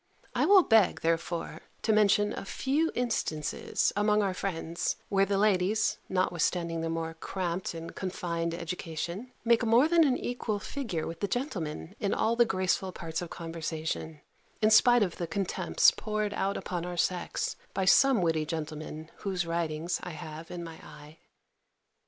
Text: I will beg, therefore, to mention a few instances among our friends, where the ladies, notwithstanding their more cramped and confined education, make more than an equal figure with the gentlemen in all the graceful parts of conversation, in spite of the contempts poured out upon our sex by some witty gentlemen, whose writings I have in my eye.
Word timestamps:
I 0.33 0.47
will 0.47 0.63
beg, 0.63 1.01
therefore, 1.01 1.59
to 1.83 1.93
mention 1.93 2.33
a 2.33 2.43
few 2.43 2.91
instances 2.95 3.93
among 3.95 4.23
our 4.23 4.33
friends, 4.33 4.95
where 5.09 5.27
the 5.27 5.37
ladies, 5.37 5.99
notwithstanding 6.09 6.81
their 6.81 6.89
more 6.89 7.13
cramped 7.13 7.75
and 7.75 7.93
confined 7.95 8.55
education, 8.55 9.31
make 9.45 9.63
more 9.63 9.87
than 9.87 10.03
an 10.03 10.17
equal 10.17 10.57
figure 10.57 11.05
with 11.05 11.19
the 11.19 11.27
gentlemen 11.27 11.95
in 11.99 12.15
all 12.15 12.35
the 12.35 12.45
graceful 12.45 12.91
parts 12.91 13.21
of 13.21 13.29
conversation, 13.29 14.21
in 14.59 14.71
spite 14.71 15.03
of 15.03 15.17
the 15.17 15.27
contempts 15.27 15.91
poured 15.91 16.33
out 16.33 16.57
upon 16.57 16.83
our 16.83 16.97
sex 16.97 17.55
by 17.75 17.85
some 17.85 18.23
witty 18.23 18.43
gentlemen, 18.43 19.11
whose 19.17 19.45
writings 19.45 19.99
I 20.01 20.13
have 20.17 20.49
in 20.49 20.63
my 20.63 20.77
eye. 20.83 21.19